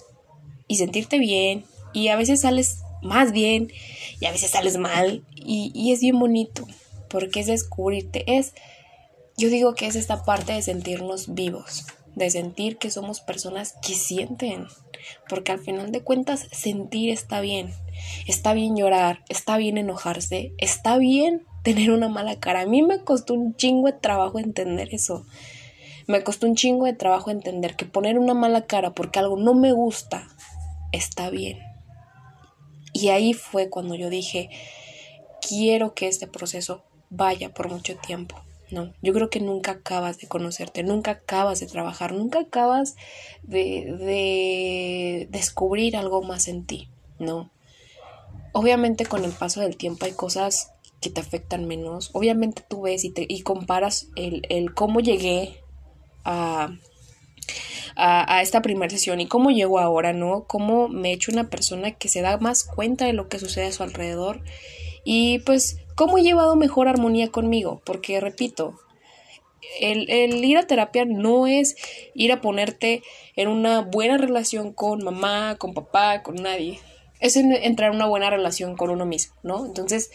y 0.67 0.77
sentirte 0.77 1.19
bien 1.19 1.65
y 1.93 2.07
a 2.07 2.15
veces 2.15 2.41
sales 2.41 2.82
más 3.03 3.31
bien 3.31 3.71
y 4.19 4.25
a 4.25 4.31
veces 4.31 4.51
sales 4.51 4.77
mal 4.77 5.23
y, 5.35 5.91
es 5.91 6.01
bien 6.01 6.19
bonito 6.19 6.65
porque 7.09 7.41
es 7.41 7.47
descubrirte, 7.47 8.23
es, 8.25 8.53
yo 9.37 9.49
digo 9.49 9.75
que 9.75 9.85
es 9.85 9.95
esta 9.95 10.23
parte 10.23 10.53
de 10.53 10.63
sentirnos 10.63 11.35
vivos, 11.35 11.85
de 12.15 12.29
sentir 12.31 12.77
que 12.77 12.89
somos 12.89 13.21
personas 13.21 13.75
que 13.85 13.93
sienten, 13.93 14.65
porque 15.29 15.51
al 15.51 15.59
final 15.59 15.91
de 15.91 16.01
cuentas 16.01 16.47
sentir 16.51 17.11
está 17.11 17.39
bien, 17.39 17.71
está 18.25 18.53
bien 18.53 18.75
llorar, 18.75 19.23
está 19.29 19.57
bien 19.57 19.77
enojarse, 19.77 20.53
está 20.57 20.97
bien 20.97 21.45
tener 21.61 21.91
una 21.91 22.09
mala 22.09 22.39
cara. 22.39 22.61
A 22.61 22.65
mí 22.65 22.81
me 22.81 23.03
costó 23.03 23.35
un 23.35 23.55
chingo 23.55 23.87
de 23.87 23.93
trabajo 23.93 24.39
entender 24.39 24.89
eso. 24.91 25.25
Me 26.07 26.23
costó 26.23 26.47
un 26.47 26.55
chingo 26.55 26.85
de 26.85 26.93
trabajo 26.93 27.31
entender 27.31 27.75
que 27.75 27.85
poner 27.85 28.17
una 28.17 28.33
mala 28.33 28.65
cara 28.65 28.93
porque 28.93 29.19
algo 29.19 29.37
no 29.37 29.53
me 29.53 29.71
gusta 29.71 30.27
está 30.91 31.29
bien. 31.29 31.72
Y 32.93 33.09
ahí 33.09 33.33
fue 33.33 33.69
cuando 33.69 33.95
yo 33.95 34.09
dije, 34.09 34.49
quiero 35.47 35.93
que 35.93 36.07
este 36.07 36.27
proceso 36.27 36.83
vaya 37.09 37.53
por 37.53 37.69
mucho 37.69 37.97
tiempo. 37.97 38.39
No, 38.71 38.93
yo 39.01 39.13
creo 39.13 39.29
que 39.29 39.39
nunca 39.39 39.71
acabas 39.71 40.17
de 40.17 40.27
conocerte, 40.27 40.81
nunca 40.81 41.11
acabas 41.11 41.59
de 41.59 41.67
trabajar, 41.67 42.13
nunca 42.13 42.39
acabas 42.39 42.95
de, 43.43 43.93
de 43.99 45.27
descubrir 45.29 45.95
algo 45.95 46.23
más 46.23 46.47
en 46.47 46.65
ti, 46.65 46.89
¿no? 47.19 47.51
Obviamente 48.51 49.05
con 49.05 49.25
el 49.25 49.31
paso 49.31 49.61
del 49.61 49.77
tiempo 49.77 50.05
hay 50.05 50.13
cosas 50.13 50.71
que 51.01 51.09
te 51.09 51.21
afectan 51.21 51.65
menos. 51.67 52.09
Obviamente 52.13 52.63
tú 52.67 52.83
ves 52.83 53.03
y, 53.03 53.11
te, 53.11 53.25
y 53.27 53.41
comparas 53.41 54.07
el, 54.15 54.43
el 54.49 54.73
cómo 54.73 55.01
llegué 55.01 55.59
a, 56.23 56.75
a, 57.95 58.41
esta 58.41 58.61
primera 58.61 58.89
sesión 58.89 59.21
y 59.21 59.27
cómo 59.27 59.51
llego 59.51 59.79
ahora, 59.79 60.13
¿no? 60.13 60.45
Cómo 60.47 60.87
me 60.87 61.09
he 61.09 61.13
hecho 61.13 61.31
una 61.31 61.49
persona 61.49 61.91
que 61.91 62.09
se 62.09 62.21
da 62.21 62.37
más 62.37 62.63
cuenta 62.63 63.05
de 63.05 63.13
lo 63.13 63.29
que 63.29 63.39
sucede 63.39 63.67
a 63.67 63.71
su 63.71 63.83
alrededor 63.83 64.41
y 65.03 65.39
pues 65.39 65.77
cómo 65.95 66.17
he 66.17 66.23
llevado 66.23 66.55
mejor 66.55 66.87
armonía 66.87 67.29
conmigo, 67.29 67.81
porque 67.85 68.19
repito, 68.19 68.79
el, 69.79 70.43
ir 70.43 70.57
a 70.57 70.67
terapia 70.67 71.05
no 71.05 71.47
es 71.47 71.75
ir 72.13 72.31
a 72.31 72.41
ponerte 72.41 73.03
en 73.35 73.47
una 73.47 73.81
buena 73.81 74.17
relación 74.17 74.73
con 74.73 75.03
mamá, 75.03 75.57
con 75.57 75.73
papá, 75.73 76.23
con 76.23 76.35
nadie. 76.35 76.79
Es 77.19 77.37
entrar 77.37 77.91
en 77.91 77.95
una 77.95 78.05
buena 78.07 78.29
relación 78.29 78.75
con 78.75 78.89
uno 78.89 79.05
mismo, 79.05 79.33
¿no? 79.43 79.65
Entonces, 79.65 80.11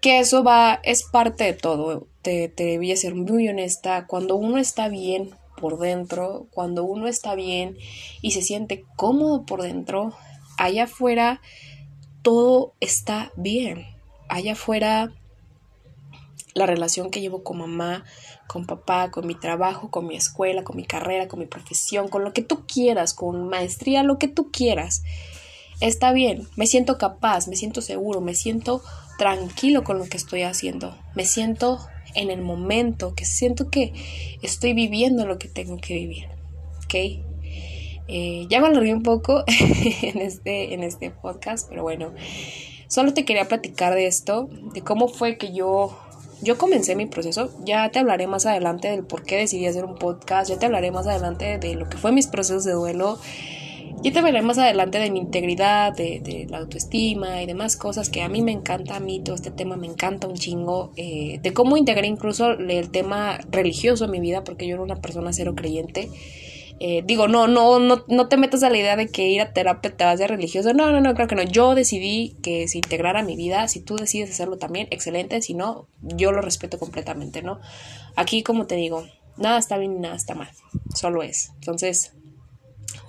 que 0.00 0.18
eso 0.18 0.42
va, 0.42 0.80
es 0.82 1.04
parte 1.04 1.44
de 1.44 1.52
todo. 1.52 2.08
Te, 2.22 2.48
te 2.48 2.76
voy 2.78 2.96
ser 2.96 3.14
muy 3.14 3.48
honesta. 3.48 4.06
Cuando 4.08 4.34
uno 4.34 4.58
está 4.58 4.88
bien 4.88 5.30
por 5.62 5.78
dentro, 5.78 6.48
cuando 6.50 6.82
uno 6.82 7.06
está 7.06 7.36
bien 7.36 7.78
y 8.20 8.32
se 8.32 8.42
siente 8.42 8.84
cómodo 8.96 9.46
por 9.46 9.62
dentro, 9.62 10.12
allá 10.58 10.84
afuera 10.84 11.40
todo 12.22 12.74
está 12.80 13.30
bien. 13.36 13.86
Allá 14.28 14.54
afuera 14.54 15.12
la 16.54 16.66
relación 16.66 17.10
que 17.10 17.20
llevo 17.20 17.44
con 17.44 17.58
mamá, 17.58 18.04
con 18.48 18.66
papá, 18.66 19.12
con 19.12 19.24
mi 19.24 19.36
trabajo, 19.36 19.88
con 19.88 20.08
mi 20.08 20.16
escuela, 20.16 20.64
con 20.64 20.76
mi 20.76 20.84
carrera, 20.84 21.28
con 21.28 21.38
mi 21.38 21.46
profesión, 21.46 22.08
con 22.08 22.24
lo 22.24 22.32
que 22.32 22.42
tú 22.42 22.66
quieras, 22.66 23.14
con 23.14 23.48
maestría, 23.48 24.02
lo 24.02 24.18
que 24.18 24.26
tú 24.26 24.50
quieras. 24.50 25.04
Está 25.80 26.12
bien, 26.12 26.48
me 26.56 26.66
siento 26.66 26.98
capaz, 26.98 27.46
me 27.46 27.54
siento 27.54 27.82
seguro, 27.82 28.20
me 28.20 28.34
siento 28.34 28.82
tranquilo 29.16 29.84
con 29.84 29.98
lo 29.98 30.06
que 30.06 30.16
estoy 30.16 30.42
haciendo, 30.42 30.98
me 31.14 31.24
siento 31.24 31.78
en 32.14 32.30
el 32.30 32.42
momento, 32.42 33.14
que 33.14 33.24
siento 33.24 33.70
que 33.70 33.92
estoy 34.42 34.74
viviendo 34.74 35.26
lo 35.26 35.38
que 35.38 35.48
tengo 35.48 35.78
que 35.78 35.94
vivir. 35.94 36.26
¿Ok? 36.84 36.94
Eh, 38.08 38.46
ya 38.48 38.60
me 38.60 38.66
alargué 38.66 38.92
un 38.92 39.02
poco 39.02 39.44
en 40.02 40.18
este, 40.20 40.74
en 40.74 40.82
este 40.82 41.10
podcast, 41.10 41.68
pero 41.68 41.82
bueno, 41.82 42.12
solo 42.88 43.14
te 43.14 43.24
quería 43.24 43.46
platicar 43.46 43.94
de 43.94 44.06
esto, 44.06 44.48
de 44.74 44.82
cómo 44.82 45.08
fue 45.08 45.38
que 45.38 45.54
yo, 45.54 45.96
yo 46.42 46.58
comencé 46.58 46.96
mi 46.96 47.06
proceso. 47.06 47.50
Ya 47.64 47.90
te 47.90 48.00
hablaré 48.00 48.26
más 48.26 48.44
adelante 48.46 48.88
del 48.88 49.04
por 49.04 49.22
qué 49.22 49.36
decidí 49.36 49.66
hacer 49.66 49.84
un 49.84 49.94
podcast, 49.94 50.50
ya 50.50 50.58
te 50.58 50.66
hablaré 50.66 50.90
más 50.90 51.06
adelante 51.06 51.58
de 51.58 51.74
lo 51.74 51.88
que 51.88 51.96
fue 51.96 52.12
mis 52.12 52.26
procesos 52.26 52.64
de 52.64 52.72
duelo. 52.72 53.18
Ya 54.02 54.12
te 54.12 54.20
veré 54.20 54.42
más 54.42 54.58
adelante 54.58 54.98
de 54.98 55.12
mi 55.12 55.20
integridad, 55.20 55.94
de, 55.94 56.46
la 56.50 56.58
autoestima 56.58 57.40
y 57.40 57.46
demás 57.46 57.76
cosas 57.76 58.10
que 58.10 58.22
a 58.22 58.28
mí 58.28 58.42
me 58.42 58.50
encanta, 58.50 58.96
a 58.96 59.00
mí 59.00 59.20
todo 59.20 59.36
este 59.36 59.52
tema 59.52 59.76
me 59.76 59.86
encanta 59.86 60.26
un 60.26 60.34
chingo, 60.34 60.92
eh, 60.96 61.38
de 61.40 61.52
cómo 61.52 61.76
integré 61.76 62.08
incluso 62.08 62.50
el 62.50 62.90
tema 62.90 63.38
religioso 63.48 64.06
en 64.06 64.10
mi 64.10 64.18
vida, 64.18 64.42
porque 64.42 64.66
yo 64.66 64.74
era 64.74 64.82
una 64.82 64.96
persona 64.96 65.32
cero 65.32 65.54
creyente. 65.54 66.10
Eh, 66.80 67.04
digo, 67.06 67.28
no, 67.28 67.46
no, 67.46 67.78
no, 67.78 68.04
no 68.08 68.26
te 68.26 68.36
metas 68.36 68.64
a 68.64 68.70
la 68.70 68.76
idea 68.76 68.96
de 68.96 69.06
que 69.06 69.28
ir 69.28 69.40
a 69.40 69.52
terapia 69.52 69.96
te 69.96 70.02
vas 70.02 70.20
a 70.20 70.26
religioso. 70.26 70.74
No, 70.74 70.90
no, 70.90 71.00
no, 71.00 71.14
creo 71.14 71.28
que 71.28 71.36
no. 71.36 71.44
Yo 71.44 71.76
decidí 71.76 72.36
que 72.42 72.66
se 72.66 72.78
integrara 72.78 73.22
mi 73.22 73.36
vida. 73.36 73.68
Si 73.68 73.78
tú 73.78 73.94
decides 73.94 74.30
hacerlo 74.30 74.58
también, 74.58 74.88
excelente. 74.90 75.40
Si 75.42 75.54
no, 75.54 75.86
yo 76.00 76.32
lo 76.32 76.40
respeto 76.40 76.80
completamente, 76.80 77.40
¿no? 77.40 77.60
Aquí, 78.16 78.42
como 78.42 78.66
te 78.66 78.74
digo, 78.74 79.04
nada 79.36 79.60
está 79.60 79.78
bien 79.78 79.94
y 79.94 80.00
nada 80.00 80.16
está 80.16 80.34
mal. 80.34 80.48
Solo 80.92 81.22
es. 81.22 81.52
Entonces, 81.60 82.14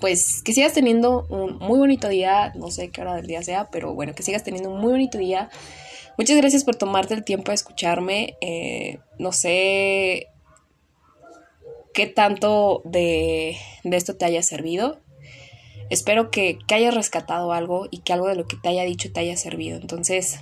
pues 0.03 0.43
que 0.43 0.51
sigas 0.51 0.74
teniendo 0.74 1.25
un 1.29 1.60
muy 1.60 1.79
bonito 1.79 2.10
día, 2.10 2.51
no 2.55 2.69
sé 2.72 2.89
qué 2.89 3.00
hora 3.00 3.15
del 3.15 3.25
día 3.25 3.41
sea, 3.41 3.69
pero 3.72 3.93
bueno, 3.93 4.13
que 4.13 4.22
sigas 4.22 4.43
teniendo 4.43 4.69
un 4.69 4.81
muy 4.81 4.91
bonito 4.91 5.17
día. 5.17 5.50
Muchas 6.17 6.36
gracias 6.36 6.65
por 6.65 6.75
tomarte 6.75 7.13
el 7.13 7.24
tiempo 7.24 7.51
de 7.51 7.55
escucharme. 7.55 8.36
Eh, 8.41 9.00
no 9.17 9.31
sé 9.31 10.27
qué 11.93 12.05
tanto 12.07 12.81
de, 12.83 13.55
esto 13.86 14.17
te 14.17 14.25
haya 14.25 14.43
servido. 14.43 15.00
Espero 15.89 16.31
que, 16.31 16.60
que 16.67 16.75
hayas 16.75 16.93
rescatado 16.93 17.53
algo 17.53 17.88
y 17.89 18.00
que 18.00 18.12
algo 18.12 18.27
de 18.27 18.36
lo 18.36 18.45
que 18.45 18.57
te 18.57 18.67
haya 18.67 18.83
dicho 18.83 19.10
te 19.13 19.22
haya 19.22 19.38
servido. 19.38 19.77
Entonces, 19.77 20.41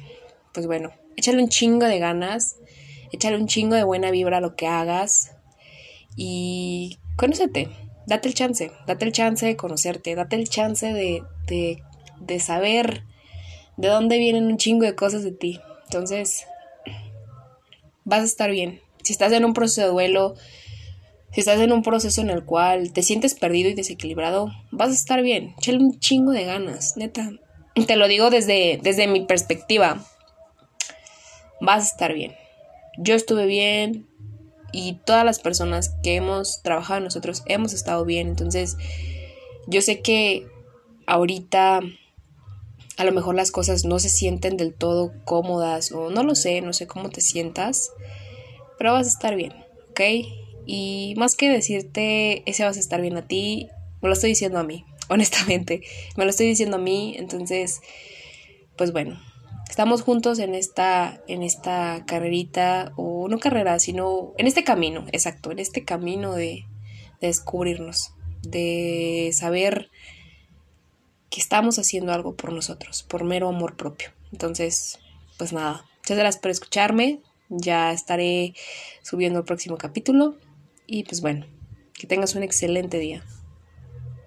pues 0.56 0.66
bueno, 0.66 0.92
échale 1.18 1.40
un 1.40 1.50
chingo 1.50 1.86
de 1.86 2.00
ganas, 2.00 2.56
échale 3.12 3.38
un 3.38 3.46
chingo 3.46 3.76
de 3.76 3.84
buena 3.84 4.10
vibra 4.10 4.38
a 4.38 4.42
lo 4.42 4.56
que 4.56 4.66
hagas 4.66 5.36
y 6.16 6.98
conócete, 7.16 7.70
date 8.06 8.28
el 8.28 8.34
chance, 8.34 8.72
date 8.88 9.06
el 9.06 9.12
chance 9.12 9.46
de 9.46 9.56
conocerte, 9.56 10.16
date 10.16 10.36
el 10.36 10.50
chance 10.50 10.92
de, 10.94 11.24
de, 11.48 11.84
de 12.20 12.40
saber 12.40 13.04
de 13.78 13.88
dónde 13.88 14.18
vienen 14.18 14.46
un 14.46 14.58
chingo 14.58 14.86
de 14.86 14.96
cosas 14.96 15.24
de 15.24 15.32
ti. 15.32 15.60
Entonces, 15.86 16.46
vas 18.04 18.22
a 18.22 18.26
estar 18.26 18.52
bien. 18.52 18.82
Si 19.04 19.14
estás 19.14 19.32
en 19.32 19.46
un 19.46 19.54
proceso 19.54 19.82
de 19.82 19.88
duelo, 19.88 20.36
si 21.32 21.40
estás 21.40 21.60
en 21.60 21.72
un 21.72 21.82
proceso 21.82 22.22
en 22.22 22.30
el 22.30 22.44
cual 22.44 22.94
te 22.94 23.04
sientes 23.04 23.36
perdido 23.36 23.70
y 23.70 23.74
desequilibrado, 23.74 24.52
vas 24.72 24.90
a 24.90 24.94
estar 24.94 25.22
bien. 25.22 25.56
Échale 25.58 25.80
un 25.80 26.00
chingo 26.00 26.32
de 26.32 26.46
ganas, 26.46 26.98
neta. 26.98 27.32
Te 27.88 27.96
lo 27.96 28.08
digo 28.08 28.30
desde, 28.30 28.80
desde 28.84 29.08
mi 29.08 29.26
perspectiva. 29.26 30.06
Vas 31.62 31.84
a 31.84 31.88
estar 31.88 32.14
bien. 32.14 32.36
Yo 32.98 33.16
estuve 33.16 33.46
bien 33.46 34.08
y 34.72 35.00
todas 35.06 35.26
las 35.26 35.40
personas 35.40 35.96
que 36.04 36.16
hemos 36.16 36.62
trabajado 36.64 37.00
nosotros 37.00 37.44
hemos 37.46 37.74
estado 37.74 38.06
bien. 38.06 38.28
Entonces, 38.28 38.78
yo 39.68 39.82
sé 39.82 40.02
que 40.02 40.48
ahorita 41.06 41.82
a 42.98 43.04
lo 43.04 43.12
mejor 43.12 43.36
las 43.36 43.52
cosas 43.52 43.86
no 43.86 44.00
se 44.00 44.10
sienten 44.10 44.58
del 44.58 44.74
todo 44.74 45.12
cómodas 45.26 45.92
o 45.92 46.10
no 46.10 46.24
lo 46.24 46.36
sé, 46.36 46.62
no 46.62 46.74
sé 46.74 46.88
cómo 46.88 47.10
te 47.10 47.22
sientas, 47.22 47.92
pero 48.78 48.94
vas 48.94 49.08
a 49.08 49.10
estar 49.10 49.36
bien, 49.36 49.54
¿ok? 49.90 50.02
Y 50.66 51.16
más 51.18 51.36
que 51.36 51.50
decirte, 51.50 52.44
ese 52.50 52.64
vas 52.64 52.78
a 52.78 52.80
estar 52.80 53.02
bien 53.02 53.18
a 53.18 53.28
ti, 53.28 53.70
me 54.02 54.08
lo 54.08 54.14
estoy 54.14 54.30
diciendo 54.30 54.60
a 54.60 54.64
mí, 54.64 54.86
honestamente. 55.10 55.82
Me 56.16 56.26
lo 56.26 56.30
estoy 56.30 56.48
diciendo 56.48 56.78
a 56.78 56.80
mí, 56.80 57.16
entonces, 57.18 57.82
pues 58.76 58.92
bueno, 58.92 59.20
estamos 59.72 60.02
juntos 60.02 60.40
en 60.40 60.54
esta, 60.54 61.24
en 61.30 61.44
esta 61.44 62.04
carrerita, 62.06 62.92
o 62.98 63.30
no 63.30 63.40
carrera, 63.40 63.80
sino 63.80 64.34
en 64.38 64.46
este 64.46 64.66
camino, 64.66 65.06
exacto, 65.14 65.50
en 65.50 65.60
este 65.60 65.86
camino 65.86 66.34
de, 66.34 66.66
de 67.22 67.28
descubrirnos, 67.28 68.12
de 68.42 69.32
saber 69.34 69.90
que 71.30 71.40
estamos 71.40 71.80
haciendo 71.80 72.12
algo 72.12 72.36
por 72.36 72.52
nosotros, 72.52 73.04
por 73.04 73.24
mero 73.24 73.48
amor 73.48 73.78
propio. 73.78 74.10
Entonces, 74.34 75.00
pues 75.38 75.54
nada, 75.54 75.86
muchas 76.00 76.18
gracias 76.18 76.42
por 76.42 76.52
escucharme. 76.52 77.22
Ya 77.48 77.94
estaré 77.94 78.54
subiendo 79.04 79.40
el 79.40 79.46
próximo 79.46 79.78
capítulo. 79.78 80.36
Y 80.86 81.06
pues 81.06 81.22
bueno, 81.22 81.46
que 81.94 82.08
tengas 82.08 82.36
un 82.36 82.44
excelente 82.44 83.00
día. 83.00 83.24